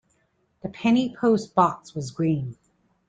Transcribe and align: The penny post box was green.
The 0.63 0.69
penny 0.69 1.15
post 1.15 1.53
box 1.53 1.93
was 1.93 2.09
green. 2.09 2.57